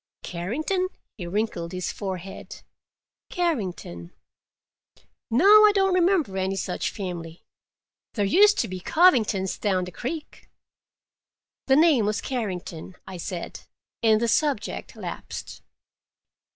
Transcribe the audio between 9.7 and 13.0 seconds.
the creek." "The name was Carrington,"